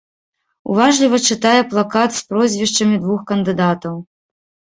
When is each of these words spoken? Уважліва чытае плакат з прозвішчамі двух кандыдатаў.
Уважліва 0.75 1.17
чытае 1.33 1.61
плакат 1.73 2.09
з 2.19 2.23
прозвішчамі 2.31 2.97
двух 3.05 3.21
кандыдатаў. 3.33 3.95